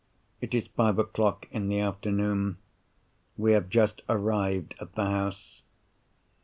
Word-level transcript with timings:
It 0.41 0.55
is 0.55 0.65
five 0.65 0.97
o'clock 0.97 1.45
in 1.51 1.67
the 1.67 1.79
afternoon. 1.79 2.57
We 3.37 3.51
have 3.51 3.69
just 3.69 4.01
arrived 4.09 4.73
at 4.79 4.95
the 4.95 5.05
house. 5.05 5.61